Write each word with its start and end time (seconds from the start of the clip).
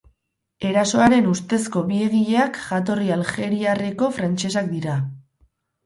Erasoaren 0.69 1.27
ustezko 1.33 1.83
bi 1.91 2.01
egileak 2.07 2.59
jatorri 2.65 3.13
aljeriarreko 3.19 4.13
frantsesak 4.21 4.77
dira. 4.77 5.03